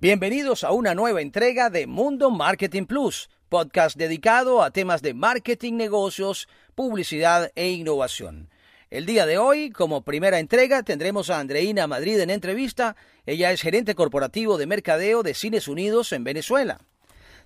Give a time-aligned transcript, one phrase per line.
[0.00, 5.72] Bienvenidos a una nueva entrega de Mundo Marketing Plus, podcast dedicado a temas de marketing,
[5.72, 8.48] negocios, publicidad e innovación.
[8.90, 12.94] El día de hoy, como primera entrega, tendremos a Andreina Madrid en entrevista.
[13.26, 16.78] Ella es gerente corporativo de mercadeo de Cines Unidos en Venezuela.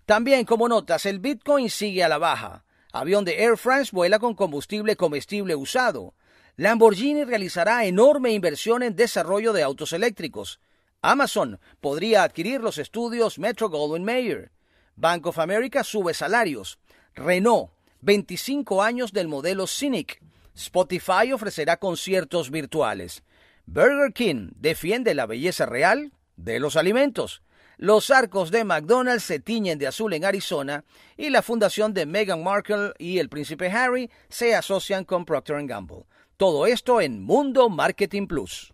[0.05, 2.66] También, como notas, el Bitcoin sigue a la baja.
[2.93, 6.12] Avión de Air France vuela con combustible comestible usado.
[6.57, 10.61] Lamborghini realizará enorme inversión en desarrollo de autos eléctricos.
[11.05, 14.52] Amazon podría adquirir los estudios Metro Goldwyn Mayer.
[14.95, 16.78] Bank of America sube salarios.
[17.16, 20.23] Renault, 25 años del modelo Cynic.
[20.55, 23.25] Spotify ofrecerá conciertos virtuales.
[23.66, 27.42] Burger King defiende la belleza real de los alimentos.
[27.78, 30.84] Los arcos de McDonald's se tiñen de azul en Arizona
[31.16, 36.05] y la fundación de Meghan Markle y el príncipe Harry se asocian con Procter Gamble.
[36.37, 38.73] Todo esto en Mundo Marketing Plus.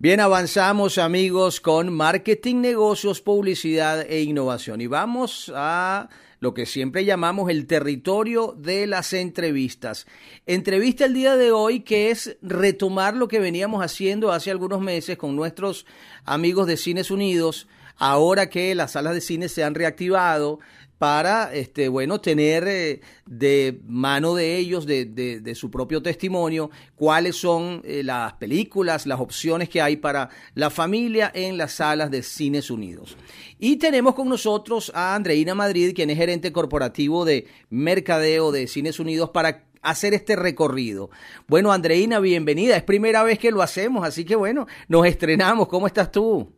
[0.00, 4.80] Bien, avanzamos amigos con marketing, negocios, publicidad e innovación.
[4.80, 10.06] Y vamos a lo que siempre llamamos el territorio de las entrevistas.
[10.46, 15.18] Entrevista el día de hoy que es retomar lo que veníamos haciendo hace algunos meses
[15.18, 15.84] con nuestros
[16.24, 17.66] amigos de Cines Unidos,
[17.98, 20.60] ahora que las salas de cine se han reactivado,
[20.98, 27.36] para, este, bueno, tener eh, de mano de ellos, de, de, su propio testimonio, cuáles
[27.36, 32.22] son eh, las películas, las opciones que hay para la familia en las salas de
[32.22, 33.16] Cines Unidos.
[33.60, 38.98] Y tenemos con nosotros a Andreina Madrid, quien es gerente corporativo de Mercadeo de Cines
[38.98, 41.10] Unidos, para hacer este recorrido.
[41.46, 42.76] Bueno, Andreina, bienvenida.
[42.76, 45.68] Es primera vez que lo hacemos, así que bueno, nos estrenamos.
[45.68, 46.57] ¿Cómo estás tú?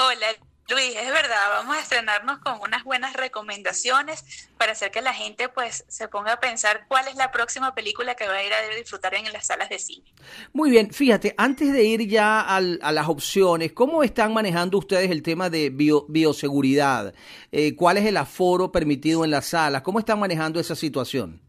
[0.00, 0.28] Hola,
[0.68, 5.48] Luis, es verdad, vamos a estrenarnos con unas buenas recomendaciones para hacer que la gente
[5.48, 8.76] pues se ponga a pensar cuál es la próxima película que va a ir a
[8.76, 10.04] disfrutar en las salas de cine.
[10.52, 15.24] Muy bien, fíjate, antes de ir ya a las opciones, ¿cómo están manejando ustedes el
[15.24, 17.12] tema de bioseguridad?
[17.50, 19.82] Eh, ¿Cuál es el aforo permitido en las salas?
[19.82, 21.47] ¿Cómo están manejando esa situación?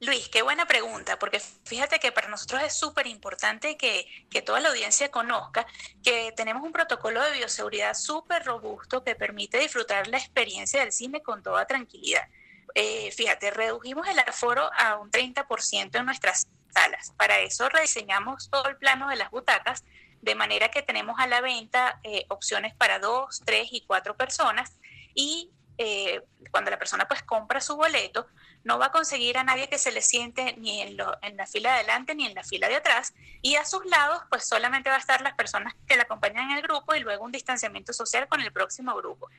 [0.00, 4.06] Luis, qué buena pregunta, porque fíjate que para nosotros es súper importante que,
[4.44, 5.66] toda la audiencia conozca
[6.04, 11.22] que tenemos un protocolo de bioseguridad súper robusto que permite disfrutar la experiencia del cine
[11.22, 12.28] con toda tranquilidad.
[12.74, 17.14] Eh, fíjate, redujimos el aforo a un 30% en nuestras salas.
[17.16, 19.82] Para eso rediseñamos todo el plano de las butacas,
[20.20, 24.76] de manera que tenemos a la venta eh, opciones para dos, tres y cuatro personas
[25.14, 28.26] y eh, cuando la persona pues compra su boleto,
[28.66, 31.70] no va a conseguir a nadie que se le siente ni en, en, la fila
[31.70, 34.96] de adelante ni en la fila de atrás y a sus lados pues solamente va
[34.96, 38.26] a estar las personas que la acompañan en el grupo y luego un distanciamiento social
[38.26, 39.30] con el próximo grupo.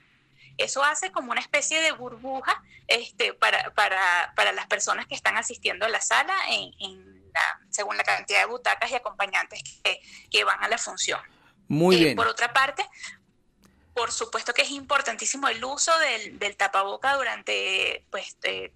[0.58, 5.36] Eso hace como una especie de burbuja este, para, para, para las personas que están
[5.36, 6.72] asistiendo a la sala en,
[7.70, 10.00] según la cantidad de butacas y acompañantes que,
[10.32, 11.20] que van a la función.
[11.68, 12.16] Muy eh, bien.
[12.16, 12.88] Por otra parte,
[13.94, 18.72] por supuesto que es importantísimo el uso del, del tapaboca durante pues, eh,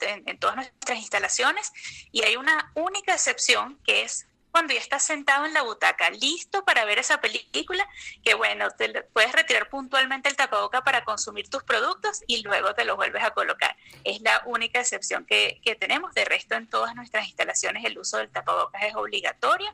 [0.00, 1.72] en, todas nuestras instalaciones
[2.10, 6.62] y hay una única excepción que es cuando ya estás sentado en la butaca, listo
[6.64, 7.88] para ver esa película,
[8.22, 12.84] que bueno, te puedes retirar puntualmente el tapaboca para consumir tus productos y luego te
[12.84, 13.74] lo vuelves a colocar.
[14.04, 16.12] Es la única excepción que, que tenemos.
[16.12, 19.72] De resto, en todas nuestras instalaciones el uso del tapabocas es obligatorio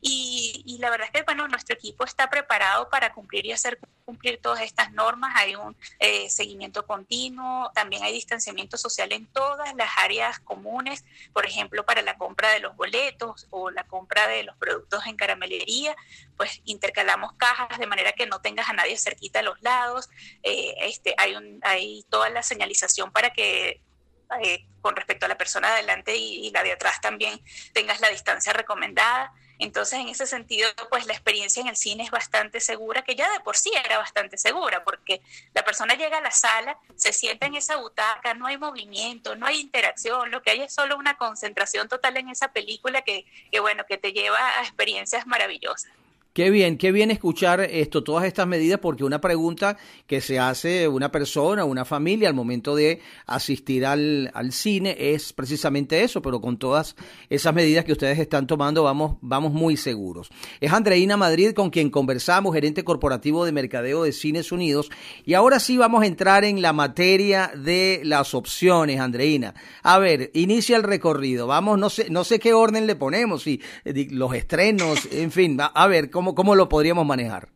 [0.00, 4.40] y, la verdad es que bueno, nuestro equipo está preparado para cumplir y hacer cumplir
[4.40, 5.32] todas estas normas.
[5.36, 11.46] Hay un eh, seguimiento continuo, también hay distanciamiento social en todas las áreas comunes, por
[11.46, 15.96] ejemplo, para la compra de los boletos o la compra de los productos en caramelería,
[16.36, 20.08] pues intercalamos cajas de manera que no tengas a nadie cerquita a los lados.
[20.42, 23.80] Eh, este, hay, un, hay toda la señalización para que
[24.42, 27.40] eh, con respecto a la persona de adelante y, la de atrás también
[27.72, 29.32] tengas la distancia recomendada.
[29.58, 33.30] Entonces, en ese sentido, pues la experiencia en el cine es bastante segura, que ya
[33.32, 35.20] de por sí era bastante segura, porque
[35.54, 39.46] la persona llega a la sala, se sienta en esa butaca, no hay movimiento, no
[39.46, 43.60] hay interacción, lo que hay es solo una concentración total en esa película que, que
[43.60, 45.90] bueno, que te lleva a experiencias maravillosas.
[46.36, 50.86] Qué bien, qué bien escuchar esto, todas estas medidas, porque una pregunta que se hace
[50.86, 56.42] una persona, una familia al momento de asistir al, al, cine es precisamente eso, pero
[56.42, 56.94] con todas
[57.30, 60.28] esas medidas que ustedes están tomando vamos, vamos muy seguros.
[60.60, 64.90] Es Andreina Madrid con quien conversamos, gerente corporativo de mercadeo de Cines Unidos,
[65.24, 69.54] y ahora sí vamos a entrar en la materia de las opciones, Andreina.
[69.82, 73.62] A ver, inicia el recorrido, vamos, no sé, no sé qué orden le ponemos, si
[74.10, 77.48] los estrenos, en fin, a ver, ¿cómo ¿Cómo, lo podríamos manejar?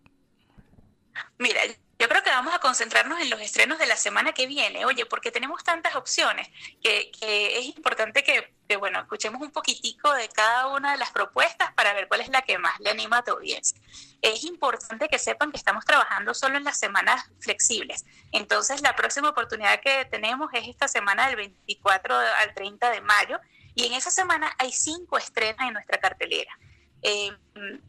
[1.38, 1.60] Mira,
[1.98, 5.04] yo creo que vamos a concentrarnos en los estrenos de la semana que viene, oye,
[5.04, 6.48] porque tenemos tantas opciones
[6.82, 11.92] que, es importante que, bueno, escuchemos un poquitico de cada una de las propuestas para
[11.92, 13.78] ver cuál es la que más le anima a tu audiencia.
[14.22, 18.06] Es importante que sepan que estamos trabajando solo en las semanas flexibles.
[18.32, 23.38] Entonces, la próxima oportunidad que tenemos es esta semana del 24 al 30 de mayo
[23.74, 26.58] y en esa semana hay cinco estrenos en nuestra cartelera.
[27.02, 27.30] Eh,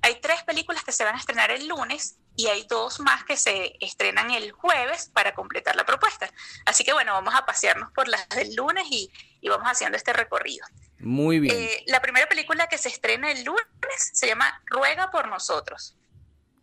[0.02, 3.36] hay tres películas que se van a estrenar el lunes y hay dos más que
[3.36, 6.30] se estrenan el jueves para completar la propuesta.
[6.66, 9.12] Así que bueno, vamos a pasearnos por las del lunes y,
[9.48, 10.66] vamos haciendo este recorrido.
[11.00, 11.56] Muy bien.
[11.56, 13.66] Eh, la primera película que se estrena el lunes
[14.13, 15.98] se llama Ruega por nosotros.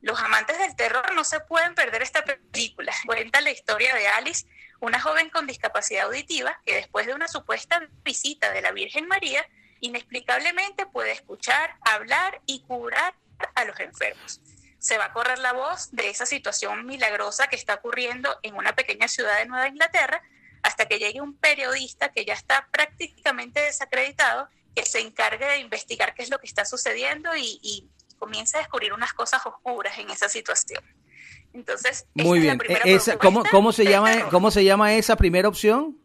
[0.01, 2.95] Los amantes del terror no se pueden perder esta película.
[3.05, 4.47] Cuenta la historia de Alice,
[4.81, 9.47] una joven con discapacidad auditiva que después de una supuesta visita de la Virgen María,
[9.81, 13.15] inexplicablemente puede escuchar, hablar y curar
[13.55, 14.41] a los enfermos
[14.79, 18.75] se va a correr la voz de esa situación milagrosa que está ocurriendo en una
[18.75, 20.23] pequeña ciudad de Nueva Inglaterra
[20.63, 26.15] hasta que llegue un periodista que ya está prácticamente desacreditado, que se encargue de investigar
[26.15, 27.89] qué es lo que está sucediendo y, y
[28.19, 30.83] comience a descubrir unas cosas oscuras en esa situación.
[31.53, 32.59] Entonces, muy bien.
[33.21, 34.29] ¿cómo, ¿Cómo se llama?
[34.31, 35.99] ¿Cómo se llama esa primera opción?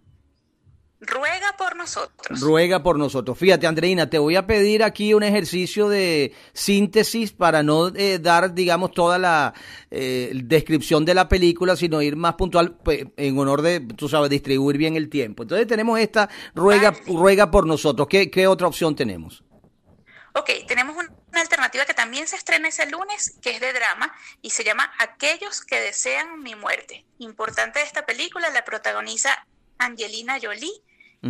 [1.06, 2.40] Ruega por nosotros.
[2.40, 3.38] Ruega por nosotros.
[3.38, 8.54] Fíjate, Andreina, te voy a pedir aquí un ejercicio de síntesis para no eh, dar,
[8.54, 9.54] digamos, toda la
[9.92, 14.30] eh, descripción de la película, sino ir más puntual pues, en honor de, tú sabes,
[14.30, 15.44] distribuir bien el tiempo.
[15.44, 18.08] Entonces tenemos esta ruega, ruega por nosotros.
[18.08, 19.44] ¿Qué, ¿Qué otra opción tenemos?
[20.36, 24.52] Ok, tenemos una alternativa que también se estrena ese lunes, que es de drama, y
[24.52, 27.06] se llama Aquellos que desean mi muerte.
[27.20, 29.46] Importante de esta película, la protagoniza
[29.78, 30.82] Angelina Jolie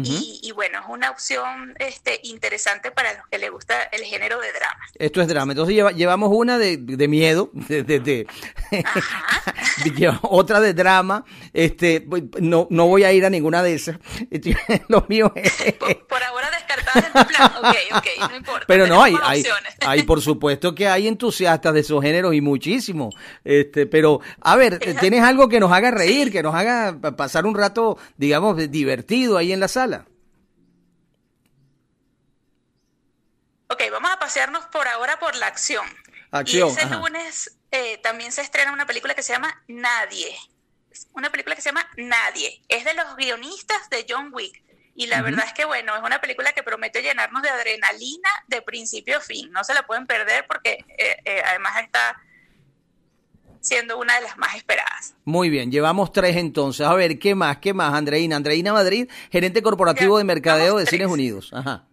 [0.01, 4.51] y, bueno, es una opción este, interesante para los que les gusta el género de
[4.51, 4.79] drama.
[4.95, 5.53] Esto es drama.
[5.53, 8.27] Entonces llevamos una de, miedo, de,
[10.23, 11.25] otra de drama.
[11.53, 12.05] Este,
[12.39, 13.99] no, no voy a ir a ninguna de esas.
[14.87, 15.73] Lo mío es...
[15.73, 16.42] por, ahora
[16.75, 17.51] descartadas en plan.
[17.57, 18.65] Ok, ok, no importa.
[18.67, 19.43] Pero no, hay, hay,
[19.81, 23.09] hay, por supuesto que hay entusiastas de esos géneros y muchísimo.
[23.43, 27.55] Este, pero, a ver, ¿tienes algo que nos haga reír, que nos haga pasar un
[27.55, 30.05] rato, digamos, divertido ahí en la sala?
[33.67, 35.85] Ok, vamos a pasearnos por ahora por la acción.
[36.29, 36.69] Acción.
[36.69, 40.37] Y ese lunes eh, también se estrena una película que se llama Nadie.
[41.13, 42.61] Una película que se llama Nadie.
[42.67, 44.63] Es de los guionistas de John Wick.
[44.95, 48.61] Y la verdad es que, bueno, es una película que promete llenarnos de adrenalina de
[48.61, 49.51] principio a fin.
[49.51, 52.21] No se la pueden perder porque eh, eh, además está
[53.59, 55.15] siendo una de las más esperadas.
[55.23, 56.85] Muy bien, llevamos tres entonces.
[56.85, 57.57] A ver, ¿qué más?
[57.57, 58.35] ¿Qué más, Andreina?
[58.35, 61.51] Andreina Madrid, gerente corporativo de mercadeo de Cines Unidos.
[61.53, 61.87] Ajá.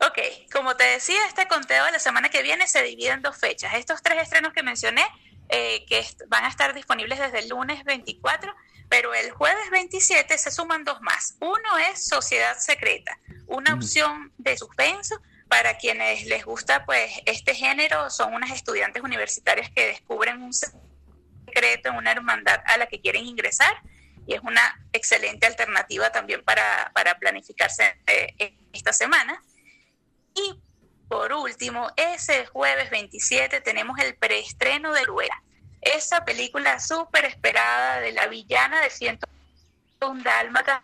[0.00, 0.18] Ok,
[0.52, 3.72] como te decía, este conteo de la semana que viene se divide en dos fechas.
[3.74, 5.06] Estos tres estrenos que mencioné,
[5.48, 8.54] eh, que van a estar disponibles desde el lunes 24,
[8.88, 11.36] pero el jueves 27 se suman dos más.
[11.40, 18.10] Uno es Sociedad Secreta, una opción de suspenso para quienes les gusta pues este género,
[18.10, 23.24] son unas estudiantes universitarias que descubren un secreto en una hermandad a la que quieren
[23.24, 23.74] ingresar
[24.26, 29.40] y es una excelente alternativa también para, planificarse eh, esta semana.
[30.34, 30.60] Y
[31.08, 35.42] por último, ese jueves 27 tenemos el preestreno de Rueda,
[35.94, 40.82] esa película súper esperada de la villana de 101 Dálmata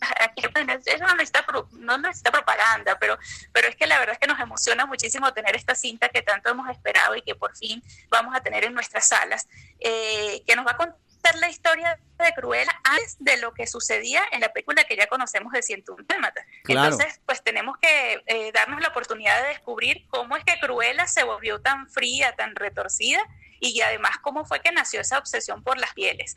[0.36, 3.18] eso no necesita, no necesita propaganda, pero,
[3.52, 6.50] pero es que la verdad es que nos emociona muchísimo tener esta cinta que tanto
[6.50, 9.48] hemos esperado y que por fin vamos a tener en nuestras salas,
[9.80, 10.96] eh, que nos va a contar
[11.40, 15.52] la historia de Cruella antes de lo que sucedía en la película que ya conocemos
[15.52, 16.46] de 101 Dálmatas.
[16.68, 21.24] Entonces, pues tenemos que eh, darnos la oportunidad de descubrir cómo es que Cruella se
[21.24, 23.20] volvió tan fría, tan retorcida
[23.60, 26.36] y además cómo fue que nació esa obsesión por las pieles.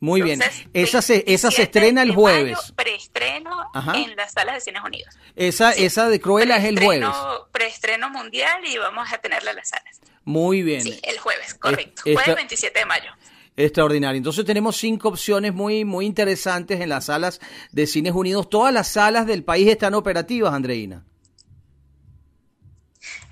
[0.00, 0.40] Muy bien.
[0.74, 2.72] Esa se, esa se estrena el jueves.
[2.76, 5.14] preestreno en las salas de Cines Unidos.
[5.34, 7.08] Esa, esa de Cruella es el jueves.
[7.52, 10.00] Preestreno mundial y vamos a tenerla en las salas.
[10.24, 10.82] Muy bien.
[10.82, 12.02] Sí, el jueves, correcto.
[12.02, 13.12] jueves 27 de mayo.
[13.56, 14.18] Extraordinario.
[14.18, 17.40] Entonces tenemos cinco opciones muy, muy interesantes en las salas
[17.70, 18.50] de Cines Unidos.
[18.50, 21.04] Todas las salas del país están operativas, Andreina.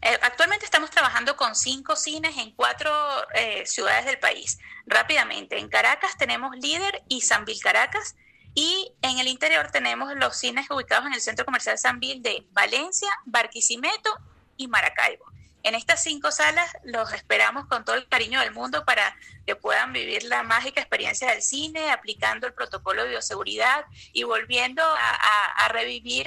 [0.04, 2.92] Eh, actualmente estamos trabajando con cinco cines en cuatro
[3.35, 4.59] eh, ciudades del país.
[4.85, 8.16] Rápidamente, en Caracas tenemos Líder y Sanvil Caracas
[8.52, 13.09] y en el interior tenemos los cines ubicados en el Centro Comercial Sanvil de Valencia,
[13.26, 14.11] Barquisimeto
[14.56, 15.25] y Maracaibo.
[15.62, 19.16] En estas cinco salas los esperamos con todo el cariño del mundo para
[19.47, 24.82] que puedan vivir la mágica experiencia del cine, aplicando el protocolo de bioseguridad y volviendo
[24.82, 26.26] a, revivir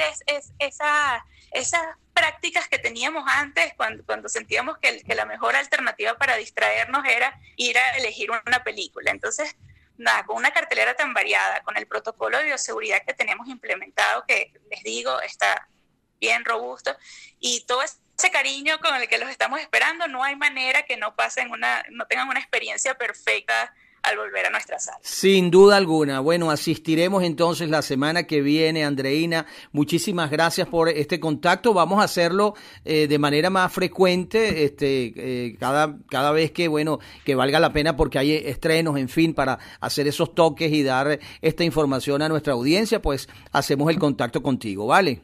[0.58, 7.06] esa, esa prácticas que teníamos antes, cuando, cuando sentíamos que, la mejor alternativa para distraernos
[7.06, 9.12] era ir a elegir una película.
[9.12, 9.56] Entonces,
[10.26, 14.84] con una cartelera tan variada, con el protocolo de bioseguridad que tenemos implementado, que les
[14.84, 15.68] digo, está
[16.20, 16.96] bien robusto,
[17.40, 21.16] y todo ese cariño con el que los estamos esperando, no hay manera que no
[21.16, 23.74] pasen una, no tengan una experiencia perfecta
[24.04, 25.00] al volver a nuestra sala.
[25.02, 26.20] Sin duda alguna.
[26.20, 29.46] Bueno, asistiremos entonces la semana que viene, Andreina.
[29.72, 31.74] Muchísimas gracias por este contacto.
[31.74, 37.00] Vamos a hacerlo eh, de manera más frecuente, este, eh, cada, cada vez que, bueno,
[37.24, 41.20] que valga la pena porque hay estrenos, en fin, para hacer esos toques y dar
[41.42, 45.24] esta información a nuestra audiencia, pues hacemos el contacto contigo, ¿vale?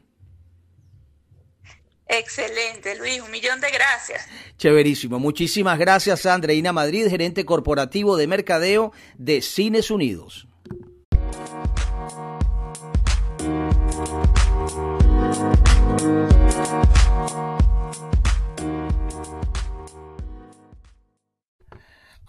[2.12, 4.28] Excelente, Luis, un millón de gracias.
[4.58, 5.18] Chéverísimo.
[5.18, 10.46] Muchísimas gracias, Andreina Madrid, gerente corporativo de mercadeo de Cines Unidos.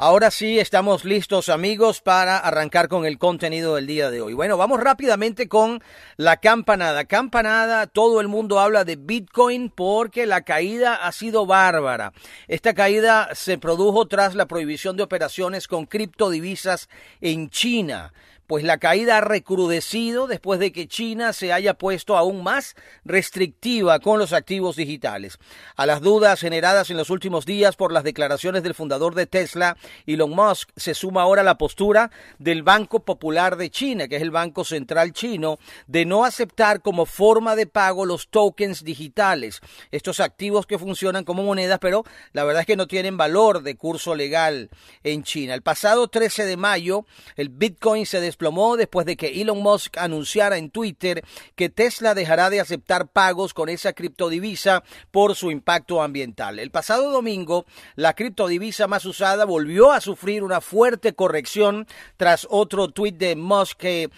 [0.04, 4.34] Ahora sí, estamos listos amigos para arrancar con el contenido del día de hoy.
[4.34, 5.80] Bueno, vamos rápidamente con
[6.16, 7.04] la campanada.
[7.04, 12.12] Campanada, todo el mundo habla de Bitcoin porque la caída ha sido bárbara.
[12.48, 16.88] Esta caída se produjo tras la prohibición de operaciones con criptodivisas
[17.20, 18.12] en China
[18.52, 23.98] pues la caída ha recrudecido después de que China se haya puesto aún más restrictiva
[23.98, 25.38] con los activos digitales.
[25.74, 29.78] A las dudas generadas en los últimos días por las declaraciones del fundador de Tesla,
[30.04, 34.30] Elon Musk, se suma ahora la postura del Banco Popular de China, que es el
[34.30, 40.66] Banco Central chino, de no aceptar como forma de pago los tokens digitales, estos activos
[40.66, 42.04] que funcionan como monedas, pero
[42.34, 44.68] la verdad es que no tienen valor de curso legal
[45.04, 45.54] en China.
[45.54, 47.06] El pasado 13 de mayo,
[47.36, 48.41] el Bitcoin se desplomó
[48.76, 53.68] después de que Elon Musk anunciara en Twitter que Tesla dejará de aceptar pagos con
[53.68, 56.58] esa criptodivisa por su impacto ambiental.
[56.58, 62.88] El pasado domingo, la criptodivisa más usada volvió a sufrir una fuerte corrección tras otro
[62.88, 64.10] tuit de Musk que eh,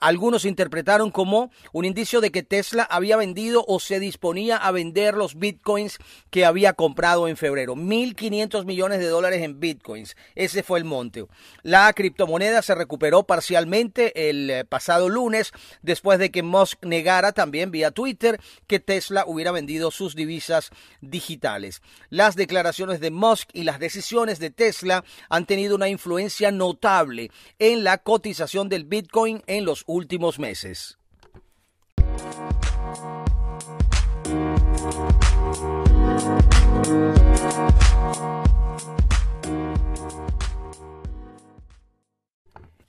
[0.00, 5.14] algunos interpretaron como un indicio de que Tesla había vendido o se disponía a vender
[5.14, 5.98] los bitcoins
[6.30, 7.74] que había comprado en febrero.
[7.76, 10.16] 1.500 millones de dólares en bitcoins.
[10.34, 11.26] Ese fue el monte.
[11.62, 17.70] La criptomoneda se recuperó parcialmente el eh, pasado lunes después de que Musk negara también
[17.70, 20.70] vía Twitter que Tesla hubiera vendido sus divisas
[21.00, 21.82] digitales.
[22.10, 27.84] Las declaraciones de Musk y las decisiones de Tesla han tenido una influencia notable en
[27.84, 30.98] la cotización del bitcoin en los últimos meses.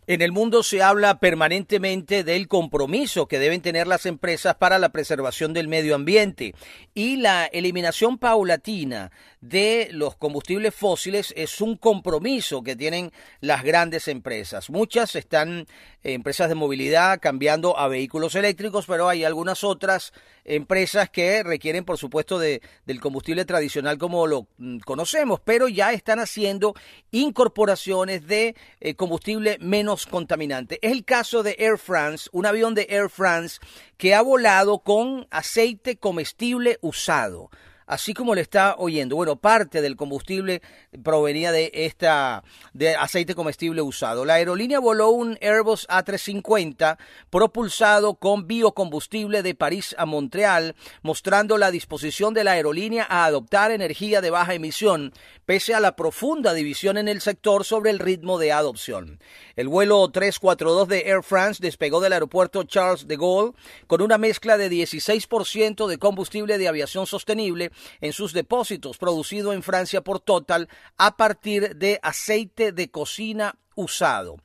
[0.10, 4.90] En el mundo se habla permanentemente del compromiso que deben tener las empresas para la
[4.90, 6.56] preservación del medio ambiente
[6.96, 9.12] y la eliminación paulatina
[9.42, 14.70] de los combustibles fósiles es un compromiso que tienen las grandes empresas.
[14.70, 15.66] Muchas están
[16.04, 20.12] eh, empresas de movilidad cambiando a vehículos eléctricos, pero hay algunas otras
[20.44, 25.94] empresas que requieren, por supuesto, de, del combustible tradicional como lo mm, conocemos, pero ya
[25.94, 26.74] están haciendo
[27.12, 30.80] incorporaciones de eh, combustible menos contaminante.
[30.82, 33.60] Es el caso de Air France, un avión de Air France
[33.98, 37.50] que ha volado con aceite comestible usado
[37.90, 39.16] así como le está oyendo.
[39.16, 40.62] Bueno, parte del combustible
[41.04, 42.44] provenía de esta
[42.74, 44.26] de aceite comestible usado.
[44.26, 46.98] La aerolínea voló un Airbus A350
[47.32, 53.72] propulsado con biocombustible de París a Montreal, mostrando la disposición de la aerolínea a adoptar
[53.72, 55.12] energía de baja emisión,
[55.46, 59.20] pese a la profunda división en el sector sobre el ritmo de adopción.
[59.60, 63.52] El vuelo 342 de Air France despegó del aeropuerto Charles de Gaulle
[63.88, 69.62] con una mezcla de 16% de combustible de aviación sostenible en sus depósitos, producido en
[69.62, 74.38] Francia por Total a partir de aceite de cocina usado.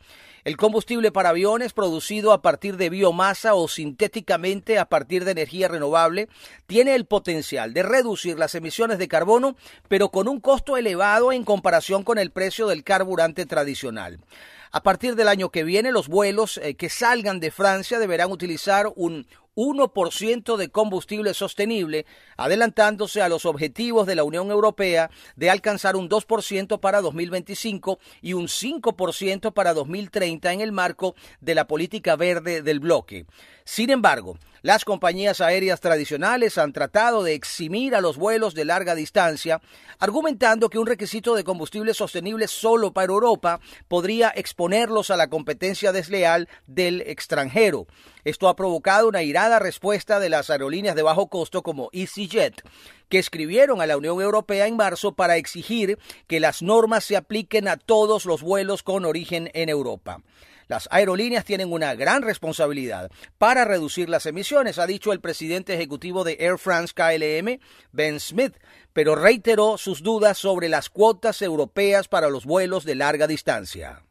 [0.42, 5.68] El combustible para aviones producido a partir de biomasa o sintéticamente a partir de energía
[5.68, 6.28] renovable
[6.66, 9.54] tiene el potencial de reducir las emisiones de carbono,
[9.86, 14.18] pero con un costo elevado en comparación con el precio del carburante tradicional.
[14.74, 18.90] A partir del año que viene, los vuelos eh, que salgan de Francia deberán utilizar
[18.96, 19.24] un
[19.56, 22.06] 1% de combustible sostenible,
[22.36, 28.32] adelantándose a los objetivos de la Unión Europea de alcanzar un 2% para 2025 y
[28.32, 33.26] un 5% para 2030 en el marco de la política verde del bloque.
[33.64, 38.94] Sin embargo, Las compañías aéreas tradicionales han tratado de eximir a los vuelos de larga
[38.94, 39.60] distancia,
[39.98, 45.92] argumentando que un requisito de combustible sostenible solo para Europa podría exponerlos a la competencia
[45.92, 47.86] desleal del extranjero.
[48.24, 49.22] Esto ha provocado una
[49.58, 52.62] respuesta de las aerolíneas de bajo costo como EasyJet,
[53.08, 57.68] que escribieron a la Unión Europea en marzo para exigir que las normas se apliquen
[57.68, 60.22] a todos los vuelos con origen en Europa.
[60.66, 66.24] Las aerolíneas tienen una gran responsabilidad para reducir las emisiones, ha dicho el presidente ejecutivo
[66.24, 67.60] de Air France KLM,
[67.92, 68.56] Ben Smith,
[68.92, 74.04] pero reiteró sus dudas sobre las cuotas europeas para los vuelos de larga distancia.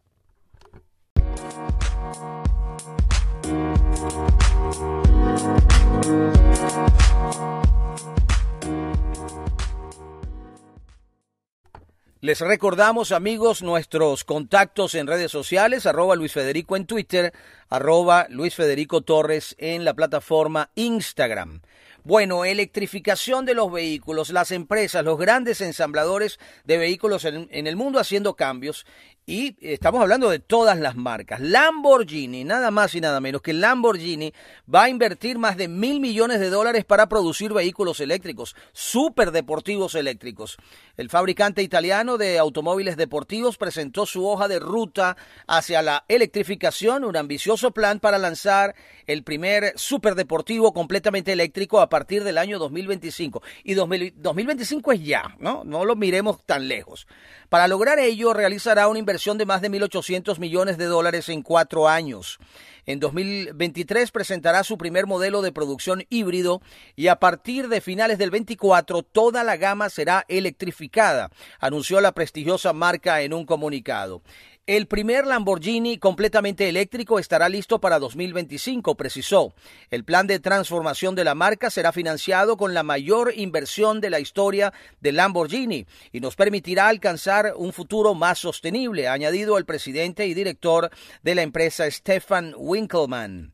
[12.24, 17.34] Les recordamos, amigos, nuestros contactos en redes sociales, arroba Luis Federico en Twitter,
[17.68, 21.62] arroba Luis Federico Torres en la plataforma Instagram.
[22.06, 27.76] Bueno, electrificación de los vehículos, las empresas, los grandes ensambladores de vehículos en, en, el
[27.76, 28.86] mundo haciendo cambios
[29.26, 31.40] y estamos hablando de todas las marcas.
[31.40, 34.34] Lamborghini, nada más y nada menos que Lamborghini
[34.74, 40.58] va a invertir más de mil millones de dólares para producir vehículos eléctricos, superdeportivos eléctricos.
[40.98, 45.16] El fabricante italiano de automóviles deportivos presentó su hoja de ruta
[45.48, 48.76] hacia la electrificación, un ambicioso plan para lanzar
[49.08, 53.42] el primer superdeportivo completamente eléctrico a partir del año 2025.
[53.64, 55.64] Y 2025 es ya, ¿no?
[55.64, 57.08] No lo miremos tan lejos.
[57.50, 62.40] Para lograr ello, realizará una de más de 1.800 millones de dólares en cuatro años.
[62.88, 66.62] En 2023 presentará su primer modelo de producción híbrido
[66.96, 71.30] y a partir de finales del 24 toda la gama será electrificada,
[71.60, 74.24] anunció la prestigiosa marca en un comunicado.
[74.66, 79.54] El primer Lamborghini completamente eléctrico estará listo para 2025, precisó.
[79.92, 84.22] El plan de transformación de la marca será financiado con la mayor inversión de la
[84.22, 90.34] historia de Lamborghini y nos permitirá alcanzar un futuro más sostenible, añadido el presidente y
[90.34, 90.92] director
[91.24, 93.52] de la empresa Stefan Winkelmann.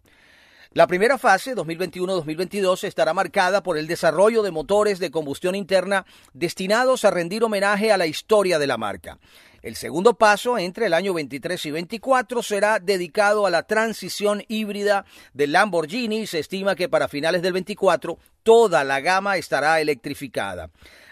[0.71, 7.05] La primera fase, 2021-2022, estará marcada por el desarrollo de motores de combustión interna destinados
[7.05, 9.17] a rendir homenaje a la historia de la marca.
[9.63, 15.05] El segundo paso, entre el año 23 y 24, será dedicado a la transición híbrida
[15.33, 16.27] del Lamborghini.
[16.27, 20.69] Se estima que para finales del 24 toda la gama estará electrificada.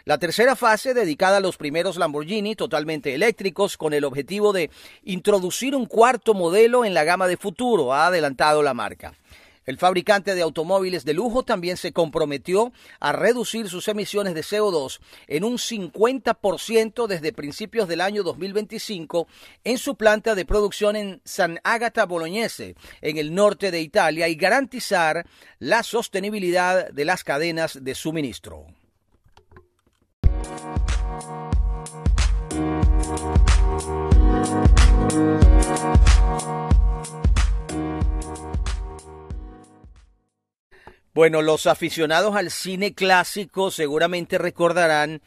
[0.07, 4.71] La tercera fase, dedicada a los primeros Lamborghini totalmente eléctricos, con el objetivo de
[5.03, 9.15] introducir un cuarto modelo en la gama de futuro, ha adelantado la marca.
[9.65, 15.01] El fabricante de automóviles de lujo también se comprometió a reducir sus emisiones de CO2
[15.27, 19.27] en un 50% desde principios del año 2025
[19.65, 24.35] en su planta de producción en San Agata Bolognese, en el norte de Italia, y
[24.35, 25.27] garantizar
[25.59, 28.67] la sostenibilidad de las cadenas de suministro.
[41.17, 45.23] Bueno, los aficionados al cine clásico seguramente recordarán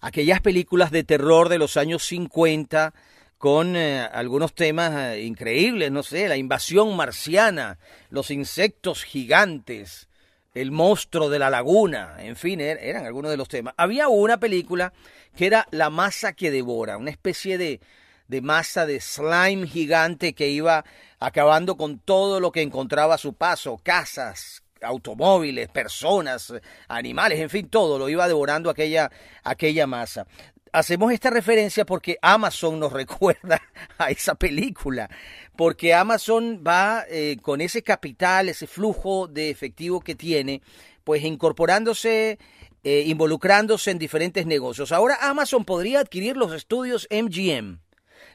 [0.00, 2.94] aquellas películas de terror de los años 50
[3.36, 7.78] con eh, algunos temas eh, increíbles, no sé, la invasión marciana,
[8.10, 10.08] los insectos gigantes,
[10.54, 13.74] el monstruo de la laguna, en fin, er, eran algunos de los temas.
[13.76, 14.92] Había una película
[15.36, 17.80] que era La masa que devora, una especie de,
[18.28, 20.84] de masa de slime gigante que iba
[21.18, 26.52] acabando con todo lo que encontraba a su paso, casas, automóviles, personas,
[26.88, 29.10] animales, en fin, todo lo iba devorando aquella,
[29.42, 30.26] aquella masa.
[30.74, 33.62] Hacemos esta referencia porque Amazon nos recuerda
[33.96, 35.08] a esa película,
[35.54, 40.62] porque Amazon va eh, con ese capital, ese flujo de efectivo que tiene,
[41.04, 42.40] pues incorporándose,
[42.82, 44.90] eh, involucrándose en diferentes negocios.
[44.90, 47.78] Ahora Amazon podría adquirir los estudios MGM.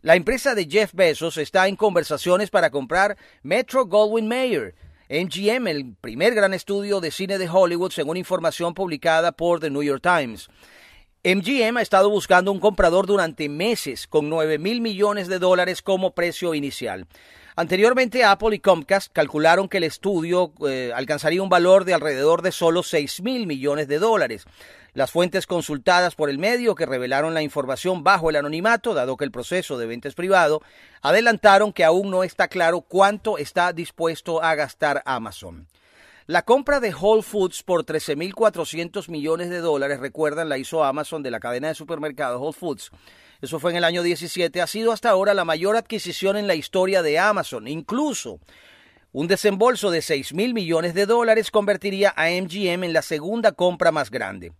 [0.02, 4.76] La empresa de Jeff Bezos está en conversaciones para comprar Metro Goldwyn Mayer,
[5.10, 9.84] MGM, el primer gran estudio de cine de Hollywood, según información publicada por The New
[9.84, 10.48] York Times.
[11.22, 16.12] MGM ha estado buscando un comprador durante meses con 9 mil millones de dólares como
[16.12, 17.08] precio inicial.
[17.58, 22.54] Anteriormente Apple y Comcast calcularon que el estudio eh, alcanzaría un valor de alrededor de
[22.54, 24.46] solo 6 mil millones de dólares.
[24.94, 29.26] Las fuentes consultadas por el medio que revelaron la información bajo el anonimato, dado que
[29.26, 30.62] el proceso de venta es privado,
[31.02, 35.68] adelantaron que aún no está claro cuánto está dispuesto a gastar Amazon.
[36.30, 41.32] La compra de Whole Foods por 13.400 millones de dólares, recuerdan, la hizo Amazon de
[41.32, 42.92] la cadena de supermercados Whole Foods.
[43.42, 46.54] Eso fue en el año 17, ha sido hasta ahora la mayor adquisición en la
[46.54, 47.68] historia de Amazon.
[47.68, 48.40] Incluso
[49.12, 53.92] Un desembolso de 6 mil millones de dólares convertiría a MGM en la segunda compra
[53.92, 54.54] más grande.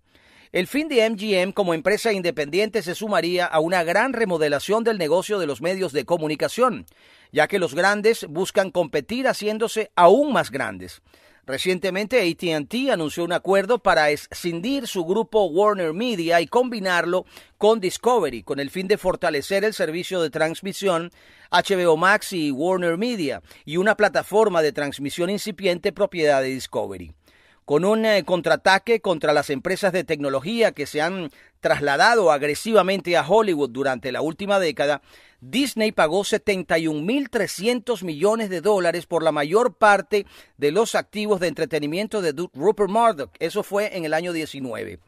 [0.52, 5.38] El fin de MGM como empresa independiente se sumaría a una gran remodelación del negocio
[5.38, 6.88] de los medios de comunicación,
[7.32, 11.04] ya que los grandes buscan competir haciéndose aún más grandes.
[11.50, 17.26] Recientemente ATT anunció un acuerdo para escindir su grupo Warner Media y combinarlo
[17.58, 21.10] con Discovery, con el fin de fortalecer el servicio de transmisión
[21.50, 27.14] HBO Max y Warner Media, y una plataforma de transmisión incipiente propiedad de Discovery.
[27.66, 31.32] Con un eh, contraataque contra las empresas de tecnología que se han
[31.62, 35.02] trasladado agresivamente a Hollywood durante la última década,
[35.42, 40.26] Disney pagó 71.300 millones de dólares por la mayor parte
[40.58, 43.32] de los activos de entretenimiento de Rupert Murdoch.
[43.40, 45.00] Eso fue en el año 19.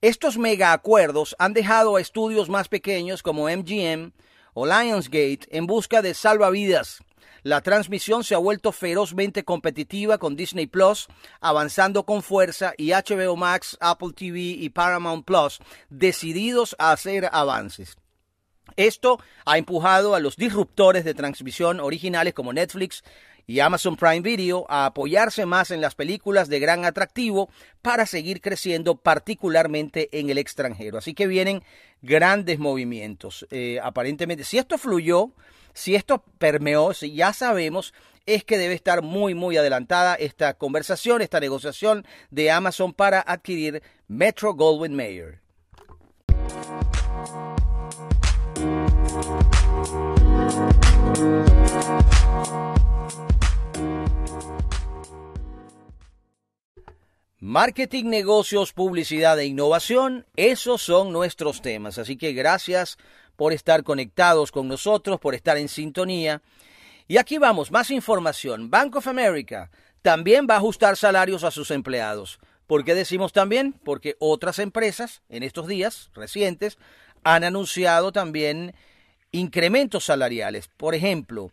[0.00, 4.12] Estos mega acuerdos han dejado a estudios más pequeños como MGM
[4.54, 7.00] o Lionsgate en busca de salvavidas
[7.42, 11.06] la transmisión se ha vuelto ferozmente competitiva con Disney Plus
[11.40, 17.96] avanzando con fuerza y HBO Max, Apple TV y Paramount Plus decididos a hacer avances.
[18.78, 23.02] Esto ha empujado a los disruptores de transmisión originales como Netflix
[23.44, 27.50] y Amazon Prime Video a apoyarse más en las películas de gran atractivo
[27.82, 30.96] para seguir creciendo particularmente en el extranjero.
[30.96, 31.64] Así que vienen
[32.02, 33.48] grandes movimientos.
[33.50, 35.32] Eh, aparentemente, si esto fluyó,
[35.74, 37.92] si esto permeó, si ya sabemos,
[38.26, 43.82] es que debe estar muy, muy adelantada esta conversación, esta negociación de Amazon para adquirir
[44.06, 45.47] Metro Goldwyn Mayer.
[57.40, 61.98] Marketing, negocios, publicidad e innovación, esos son nuestros temas.
[61.98, 62.98] Así que gracias
[63.36, 66.42] por estar conectados con nosotros, por estar en sintonía.
[67.06, 68.70] Y aquí vamos, más información.
[68.70, 69.70] Bank of America
[70.02, 72.38] también va a ajustar salarios a sus empleados.
[72.66, 73.72] ¿Por qué decimos también?
[73.82, 76.78] Porque otras empresas en estos días recientes
[77.24, 78.74] han anunciado también
[79.38, 80.68] incrementos salariales.
[80.76, 81.50] Por ejemplo,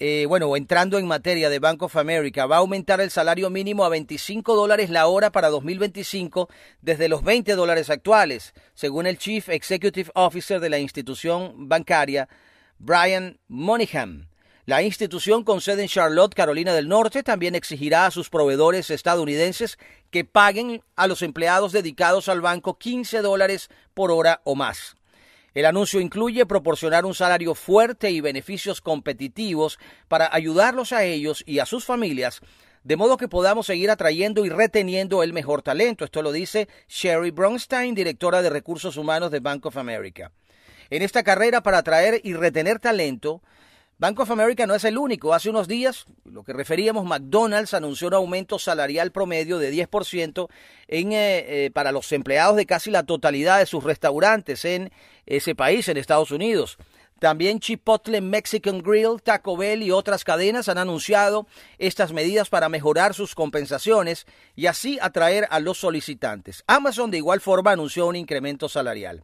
[0.00, 3.84] eh, bueno, entrando en materia de Bank of America, va a aumentar el salario mínimo
[3.84, 6.48] a 25 dólares la hora para 2025
[6.82, 12.28] desde los 20 dólares actuales, según el Chief Executive Officer de la institución bancaria,
[12.78, 14.28] Brian Monaghan.
[14.66, 19.78] La institución con sede en Charlotte, Carolina del Norte, también exigirá a sus proveedores estadounidenses
[20.10, 24.96] que paguen a los empleados dedicados al banco 15 dólares por hora o más.
[25.54, 31.60] El anuncio incluye proporcionar un salario fuerte y beneficios competitivos para ayudarlos a ellos y
[31.60, 32.40] a sus familias,
[32.82, 36.04] de modo que podamos seguir atrayendo y reteniendo el mejor talento.
[36.04, 40.32] Esto lo dice Sherry Bronstein, directora de recursos humanos de Bank of America.
[40.90, 43.40] En esta carrera para atraer y retener talento,
[43.96, 45.34] Bank of America no es el único.
[45.34, 50.48] Hace unos días, lo que referíamos, McDonald's anunció un aumento salarial promedio de 10%
[50.88, 54.90] en, eh, eh, para los empleados de casi la totalidad de sus restaurantes en
[55.26, 56.76] ese país, en Estados Unidos.
[57.20, 61.46] También Chipotle Mexican Grill, Taco Bell y otras cadenas han anunciado
[61.78, 64.26] estas medidas para mejorar sus compensaciones
[64.56, 66.64] y así atraer a los solicitantes.
[66.66, 69.22] Amazon de igual forma anunció un incremento salarial.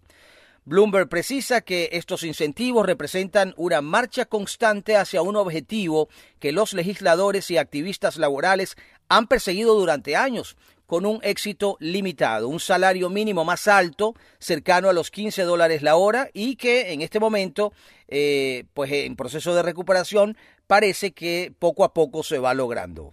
[0.71, 7.51] Bloomberg precisa que estos incentivos representan una marcha constante hacia un objetivo que los legisladores
[7.51, 8.77] y activistas laborales
[9.09, 10.57] han perseguido durante años,
[10.87, 15.97] con un éxito limitado, un salario mínimo más alto, cercano a los 15 dólares la
[15.97, 17.73] hora y que en este momento,
[18.07, 20.37] eh, pues en proceso de recuperación,
[20.69, 23.13] parece que poco a poco se va logrando.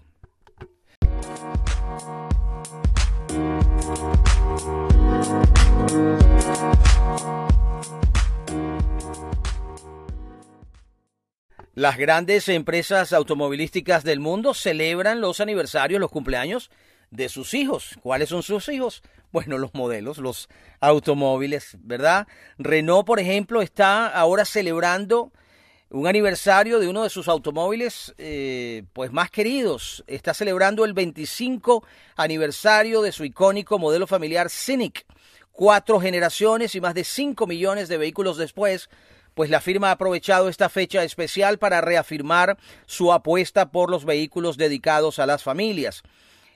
[11.78, 16.72] Las grandes empresas automovilísticas del mundo celebran los aniversarios, los cumpleaños
[17.12, 18.00] de sus hijos.
[18.02, 19.04] ¿Cuáles son sus hijos?
[19.32, 22.28] Bueno, los modelos, los automóviles, ¿verdad?
[22.58, 25.32] Renault, por ejemplo, está ahora celebrando
[25.92, 30.04] un aniversario de uno de sus automóviles eh, pues más queridos.
[30.08, 31.86] Está celebrando el 25
[32.16, 35.06] aniversario de su icónico modelo familiar Scenic.
[35.52, 38.90] Cuatro generaciones y más de 5 millones de vehículos después,
[39.38, 44.58] pues la firma ha aprovechado esta fecha especial para reafirmar su apuesta por los vehículos
[44.58, 46.02] dedicados a las familias.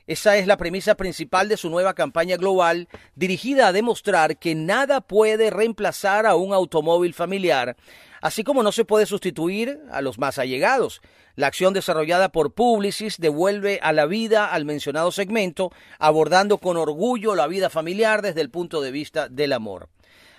[0.08, 5.00] Esa es la premisa principal de su nueva campaña global dirigida a demostrar que nada
[5.00, 7.78] puede reemplazar a un automóvil familiar,
[8.20, 11.04] así como no se puede sustituir a los más allegados.
[11.36, 17.36] La acción desarrollada por Publicis devuelve a la vida al mencionado segmento, abordando con orgullo
[17.36, 19.90] la vida familiar desde el punto de vista del amor.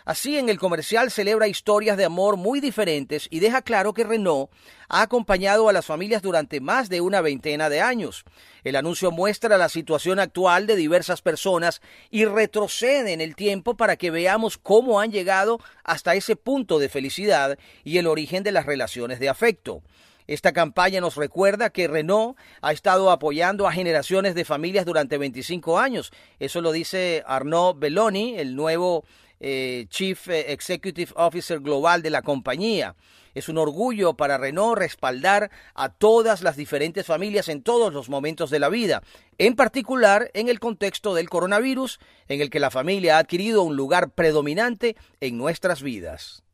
[0.04, 4.50] Así, en el comercial celebra historias de amor muy diferentes y deja claro que Renault
[4.88, 8.24] ha acompañado a las familias durante más de una veintena de años.
[8.64, 13.96] El anuncio muestra la situación actual de diversas personas y retrocede en el tiempo para
[13.96, 18.66] que veamos cómo han llegado hasta ese punto de felicidad y el origen de las
[18.66, 19.82] relaciones de afecto.
[20.26, 25.78] Esta campaña nos recuerda que Renault ha estado apoyando a generaciones de familias durante 25
[25.78, 26.12] años.
[26.38, 29.04] Eso lo dice Arnaud Belloni, el nuevo
[29.44, 32.94] eh, Chief Executive Officer Global de la compañía.
[33.34, 38.50] Es un orgullo para Renault respaldar a todas las diferentes familias en todos los momentos
[38.50, 39.02] de la vida,
[39.38, 43.74] en particular en el contexto del coronavirus, en el que la familia ha adquirido un
[43.74, 46.44] lugar predominante en nuestras vidas.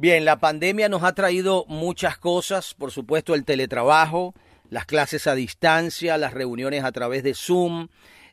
[0.00, 4.32] Bien, la pandemia nos ha traído muchas cosas, por supuesto el teletrabajo,
[4.70, 7.88] las clases a distancia, las reuniones a través de Zoom,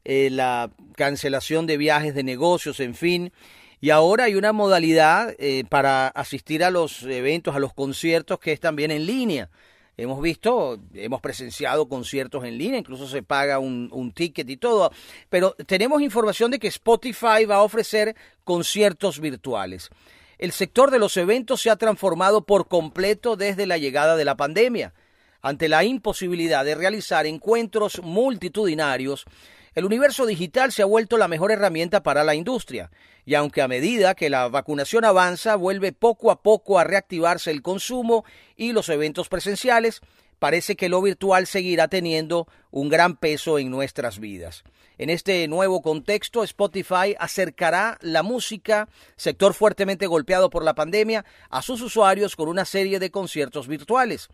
[0.06, 3.34] eh, la cancelación de viajes de negocios, en fin.
[3.82, 8.53] Y ahora hay una modalidad eh, para asistir a los eventos, a los conciertos, que
[8.53, 9.49] es también en línea.
[9.97, 14.89] Hemos visto, hemos presenciado conciertos en línea, incluso se paga un, un, ticket y todo,
[15.27, 19.89] pero tenemos información de que Spotify va a ofrecer conciertos virtuales.
[20.38, 24.38] El sector de los eventos se ha transformado por completo desde la llegada de la
[24.38, 24.93] pandemia.
[25.41, 29.26] Ante la imposibilidad de realizar encuentros multitudinarios,
[29.73, 32.91] el universo digital se ha vuelto la mejor herramienta para la industria,
[33.26, 37.63] y aunque a medida que la vacunación avanza, vuelve poco a poco a reactivarse el
[37.63, 38.23] consumo
[38.56, 40.02] y los eventos presenciales,
[40.39, 44.63] parece que lo virtual seguirá teniendo un gran peso en nuestras vidas.
[44.97, 51.62] En este nuevo contexto, Spotify acercará la música, sector fuertemente golpeado por la pandemia, a
[51.62, 54.30] sus usuarios con una serie de conciertos virtuales.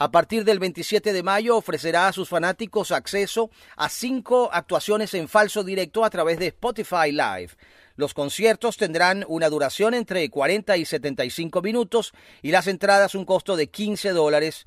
[0.00, 5.28] A partir del 27 de mayo ofrecerá a sus fanáticos acceso a cinco actuaciones en
[5.28, 7.50] falso directo a través de Spotify Live.
[7.96, 13.56] Los conciertos tendrán una duración entre 40 y 75 minutos y las entradas un costo
[13.56, 14.66] de 15 dólares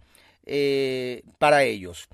[0.54, 2.10] eh, para ellos.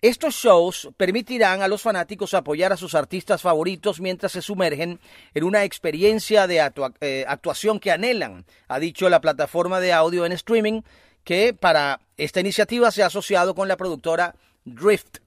[0.00, 5.00] Estos shows permitirán a los fanáticos apoyar a sus artistas favoritos mientras se sumergen
[5.34, 6.66] en una experiencia de
[7.00, 10.80] eh, actuación que anhelan, ha dicho la plataforma de audio en streaming
[11.24, 15.18] que para esta iniciativa se ha asociado con la productora Drift.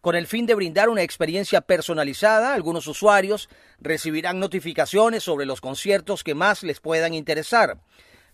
[0.00, 6.24] Con el fin de brindar una experiencia personalizada, algunos usuarios recibirán notificaciones sobre los conciertos
[6.24, 7.78] que más les puedan interesar.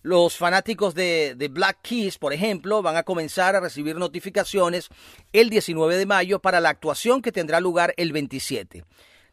[0.05, 4.89] Los fanáticos de, Black Keys, por ejemplo, van a comenzar a recibir notificaciones
[5.33, 8.85] el 19 de mayo para la actuación que tendrá lugar el 27.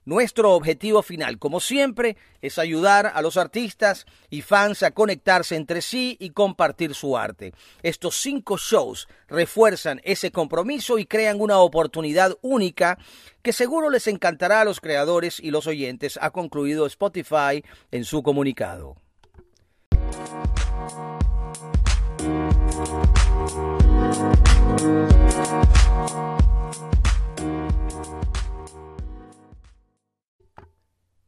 [0.06, 5.82] Nuestro objetivo final, como siempre, es ayudar a los artistas y fans a conectarse entre
[5.82, 7.52] sí y compartir su arte.
[7.82, 12.96] Estos cinco shows refuerzan ese compromiso y crean una oportunidad única
[13.42, 18.22] que seguro les encantará a los creadores y los oyentes, ha concluido Spotify en su
[18.22, 18.96] comunicado.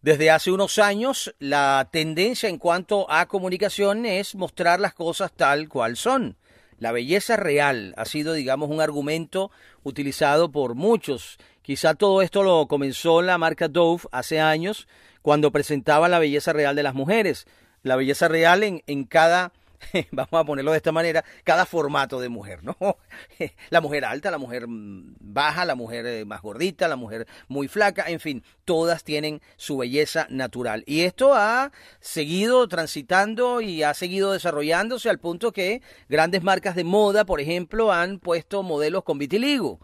[0.04, 5.66] Desde hace unos años, la tendencia en cuanto a comunicación es mostrar las cosas tal
[5.70, 6.36] cual son.
[6.78, 9.50] La belleza real ha sido, digamos, un argumento
[9.82, 11.38] utilizado por muchos.
[11.62, 14.88] Quizá todo esto lo comenzó la marca Dove hace años,
[15.22, 17.46] cuando presentaba la belleza real de las mujeres.
[17.82, 19.54] La belleza real en, en cada
[20.10, 22.76] vamos a ponerlo de esta manera, cada formato de mujer, ¿no?
[23.70, 28.04] La mujer alta, la mujer baja, la mujer eh, más gordita, la mujer muy flaca,
[28.08, 30.84] en fin, todas tienen su belleza natural.
[30.86, 36.84] Y esto ha seguido transitando y ha seguido desarrollándose al punto que grandes marcas de
[36.84, 39.80] moda, por ejemplo, han puesto modelos con vitiligo.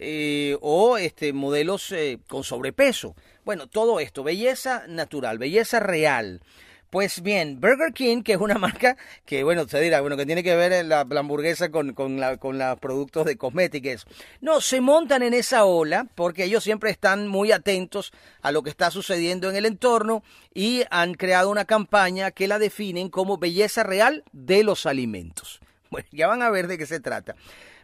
[0.00, 3.16] Eh, o este, modelos eh, con sobrepeso.
[3.44, 6.40] Bueno, todo esto, belleza natural, belleza real.
[6.90, 8.96] Pues bien, Burger King, que es una marca
[9.26, 12.38] que, bueno, se dirá, bueno, que tiene que ver la, la hamburguesa con, con, la,
[12.38, 14.06] con los productos de cosméticos.
[14.40, 18.70] No, se montan en esa ola porque ellos siempre están muy atentos a lo que
[18.70, 20.22] está sucediendo en el entorno
[20.54, 25.60] y han creado una campaña que la definen como belleza real de los alimentos.
[25.90, 27.34] Bueno, ya van a ver de qué se trata.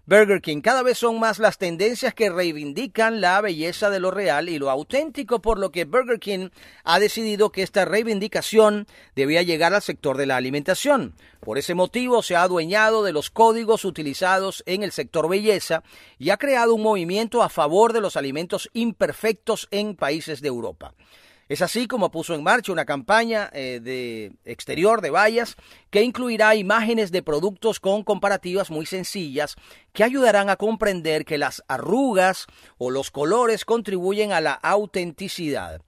[0.06, 0.60] Burger King.
[0.60, 4.68] Cada vez son más las tendencias que reivindican la belleza de lo real y lo
[4.70, 6.50] auténtico, por lo que Burger King
[6.84, 8.86] ha decidido que esta reivindicación
[9.16, 11.14] debía llegar al sector de la alimentación.
[11.40, 15.82] Por ese motivo se ha adueñado de los códigos utilizados en el sector belleza
[16.18, 20.92] y ha creado un movimiento a favor de los alimentos imperfectos en países de Europa.
[21.48, 25.57] Es así como puso en marcha una campaña eh, de exterior de vallas
[25.90, 29.57] que incluirá imágenes de productos con comparativas muy sencillas
[29.92, 32.46] que ayudarán a comprender que las arrugas
[32.78, 35.83] o los colores contribuyen a la autenticidad.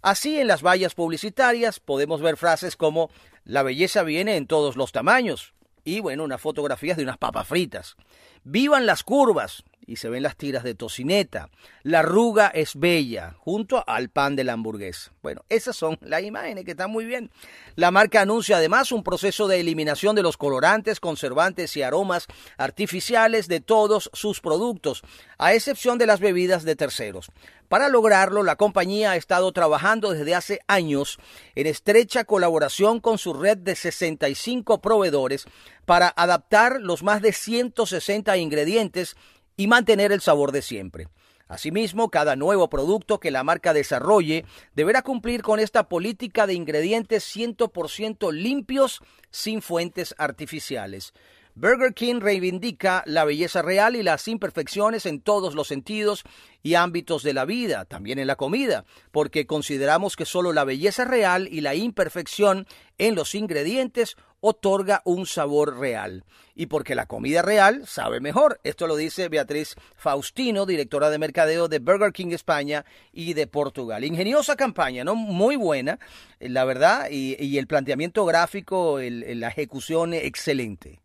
[0.00, 3.10] Así en las vallas publicitarias podemos ver frases como
[3.44, 5.52] la belleza viene en todos los tamaños
[5.84, 7.96] y bueno, unas fotografías de unas papas fritas.
[8.44, 11.50] Vivan las curvas, y se ven las tiras de tocineta.
[11.82, 15.12] La arruga es bella, junto al pan de la hamburguesa.
[15.22, 17.30] Bueno, esas son las imágenes que están muy bien.
[17.76, 23.48] La marca anuncia además un proceso de eliminación de los colorantes, conservantes y aromas artificiales
[23.48, 25.02] de todos sus productos,
[25.38, 27.30] a excepción de las bebidas de terceros.
[27.68, 31.18] Para lograrlo, la compañía ha estado trabajando desde hace años
[31.54, 35.46] en estrecha colaboración con su red de 65 proveedores
[35.86, 39.16] para adaptar los más de 160 ingredientes
[39.56, 41.08] y mantener el sabor de siempre.
[41.48, 47.24] Asimismo, cada nuevo producto que la marca desarrolle deberá cumplir con esta política de ingredientes
[47.36, 51.12] 100% limpios sin fuentes artificiales.
[51.54, 56.24] Burger King reivindica la belleza real y las imperfecciones en todos los sentidos
[56.62, 61.04] y ámbitos de la vida, también en la comida, porque consideramos que solo la belleza
[61.04, 66.24] real y la imperfección en los ingredientes otorga un sabor real.
[66.54, 68.60] Y porque la comida real sabe mejor.
[68.62, 74.04] Esto lo dice Beatriz Faustino, directora de mercadeo de Burger King España y de Portugal.
[74.04, 75.14] Ingeniosa campaña, ¿no?
[75.14, 75.98] Muy buena,
[76.40, 81.00] la verdad, y, el planteamiento gráfico, la ejecución excelente.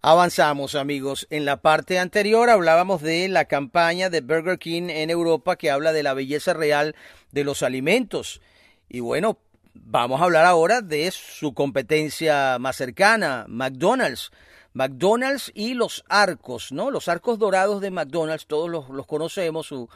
[0.00, 1.26] Avanzamos amigos.
[1.28, 5.92] En la parte anterior hablábamos de la campaña de Burger King en Europa que habla
[5.92, 6.94] de la belleza real
[7.32, 8.40] de los alimentos.
[8.88, 9.38] Y bueno,
[9.74, 14.30] vamos a hablar ahora de su competencia más cercana, McDonald's.
[14.72, 16.92] McDonald's y los arcos, ¿no?
[16.92, 19.88] Los arcos dorados de McDonald's, todos los, conocemos, su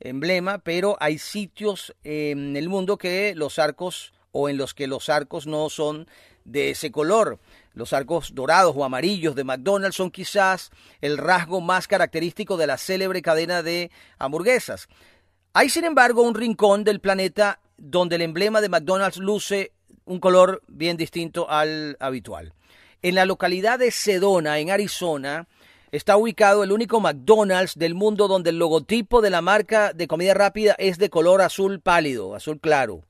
[0.00, 5.08] emblema, pero hay sitios en el mundo que los arcos o en los que los
[5.08, 6.08] arcos no son
[6.46, 7.38] de ese color.
[7.74, 12.78] Los arcos dorados o amarillos de McDonald's son quizás el rasgo más característico de la
[12.78, 14.88] célebre cadena de hamburguesas.
[15.52, 19.72] Hay, sin embargo, un rincón del planeta donde el emblema de McDonald's luce
[20.04, 22.54] un color bien distinto al habitual.
[23.02, 25.46] En la localidad de Sedona, en Arizona,
[25.92, 30.34] está ubicado el único McDonald's del mundo donde el logotipo de la marca de comida
[30.34, 33.02] rápida es de color azul pálido, azul claro.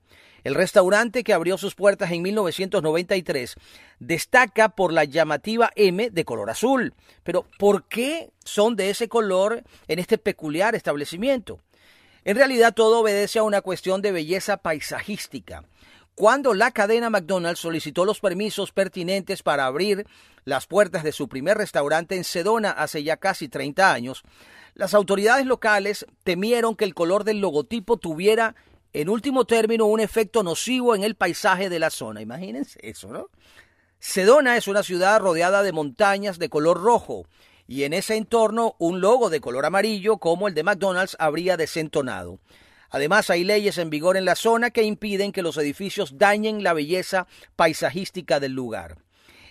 [0.47, 3.55] El restaurante que abrió sus puertas en 1993
[3.99, 6.93] destaca por la llamativa M de color azul.
[7.25, 11.59] Pero ¿por qué son de ese color en este peculiar establecimiento?
[12.23, 15.65] En realidad todo obedece a una cuestión de belleza paisajística.
[16.15, 20.07] Cuando la cadena McDonald's solicitó los permisos pertinentes para abrir
[20.45, 24.23] las puertas de su primer restaurante en Sedona hace ya casi 30 años,
[24.75, 28.55] las autoridades locales temieron que el color del logotipo tuviera
[29.01, 32.19] en último término, un efecto nocivo en el paisaje de la zona.
[32.19, 33.29] Imagínense eso, ¿no?
[33.99, 37.27] Sedona es una ciudad rodeada de montañas de color rojo
[37.67, 42.39] y en ese entorno un logo de color amarillo como el de McDonald's habría desentonado.
[42.89, 46.73] Además, hay leyes en vigor en la zona que impiden que los edificios dañen la
[46.73, 48.97] belleza paisajística del lugar.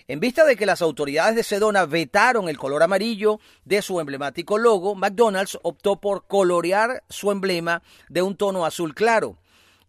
[0.08, 4.56] En vista de que las autoridades de Sedona vetaron el color amarillo de su emblemático
[4.56, 9.36] logo, McDonald's optó por colorear su emblema de un tono azul claro.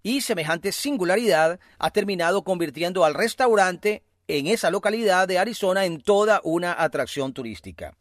[0.02, 6.42] Y semejante singularidad ha terminado convirtiendo al restaurante en esa localidad de Arizona en toda
[6.44, 7.96] una atracción turística.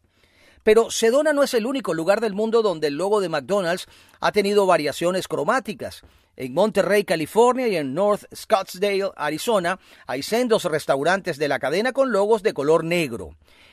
[0.63, 3.85] Pero Sedona no es el único lugar del mundo donde el logo de McDonald's
[4.19, 6.01] ha tenido variaciones cromáticas.
[6.37, 12.11] En Monterrey, California y en North Scottsdale, Arizona, hay sendos restaurantes de la cadena con
[12.11, 13.31] logos de color negro.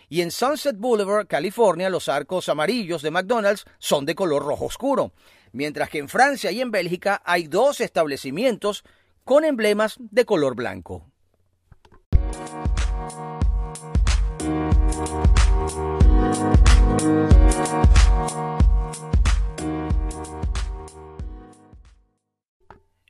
[0.09, 5.13] Y en Sunset Boulevard, California, los arcos amarillos de McDonald's son de color rojo oscuro.
[5.53, 8.83] Mientras que en Francia y en Bélgica hay dos establecimientos
[9.25, 11.05] con emblemas de color blanco.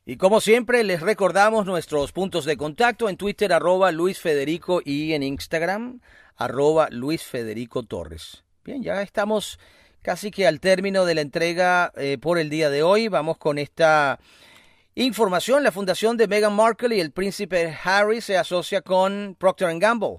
[0.06, 5.14] Y como siempre, les recordamos nuestros puntos de contacto en Twitter, arroba Luis Federico, y
[5.14, 6.00] en Instagram,
[6.36, 8.44] arroba Luis Federico Torres.
[8.64, 9.58] Bien, ya estamos
[10.02, 13.08] casi que al término de la entrega eh, por el día de hoy.
[13.08, 14.20] Vamos con esta
[14.94, 15.62] información.
[15.62, 20.18] La fundación de Meghan Markle y el príncipe Harry se asocia con Procter Gamble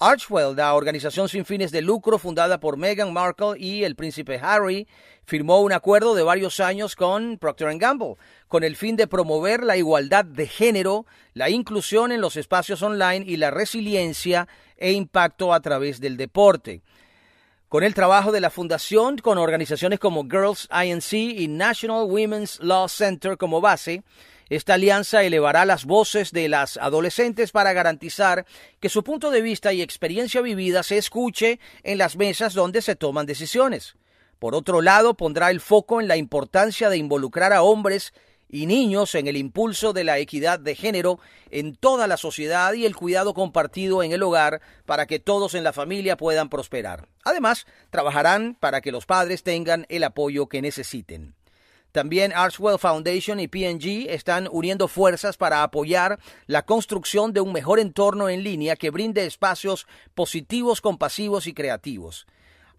[0.00, 4.88] Archwell, la organización sin fines de lucro fundada por Meghan Markle y el príncipe Harry,
[5.24, 8.16] firmó un acuerdo de varios años con Procter Gamble,
[8.48, 13.24] con el fin de promover la igualdad de género, la inclusión en los espacios online
[13.26, 16.82] y la resiliencia e impacto a través del deporte.
[17.68, 22.88] Con el trabajo de la fundación, con organizaciones como Girls INC y National Women's Law
[22.88, 24.02] Center como base,
[24.50, 28.44] esta alianza elevará las voces de las adolescentes para garantizar
[28.80, 32.96] que su punto de vista y experiencia vivida se escuche en las mesas donde se
[32.96, 33.96] toman decisiones.
[34.38, 38.12] Por otro lado, pondrá el foco en la importancia de involucrar a hombres
[38.50, 41.18] y niños en el impulso de la equidad de género
[41.50, 45.64] en toda la sociedad y el cuidado compartido en el hogar para que todos en
[45.64, 47.08] la familia puedan prosperar.
[47.24, 51.34] Además, trabajarán para que los padres tengan el apoyo que necesiten.
[51.94, 56.18] También Archwell Foundation y PNG están uniendo fuerzas para apoyar
[56.48, 62.26] la construcción de un mejor entorno en línea que brinde espacios positivos, compasivos y creativos.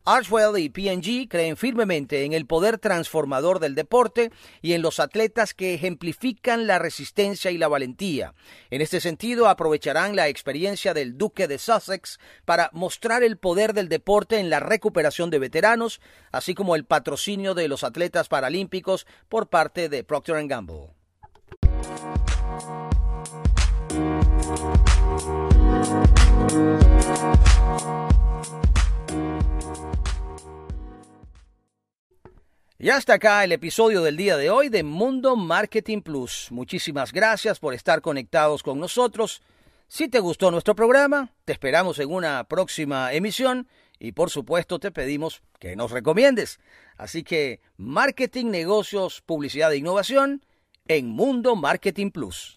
[0.06, 4.32] Archwell y PNG creen firmemente en el poder transformador del deporte
[4.62, 8.36] y en los atletas que ejemplifican la resistencia y la valentía.
[8.70, 13.90] En este sentido, aprovecharán la experiencia del Duque de Sussex para mostrar el poder del
[13.90, 16.02] deporte en la recuperación de veteranos,
[16.32, 20.90] así como el patrocinio de los atletas paralímpicos por parte de Procter Gamble.
[32.78, 36.50] Y hasta acá el episodio del día de hoy de Mundo Marketing Plus.
[36.52, 39.42] Muchísimas gracias por estar conectados con nosotros.
[39.88, 44.92] Si te gustó nuestro programa, te esperamos en una próxima emisión y por supuesto te
[44.92, 46.60] pedimos que nos recomiendes.
[46.98, 50.46] Así que marketing, negocios, publicidad e innovación
[50.90, 52.55] en Mundo Marketing Plus.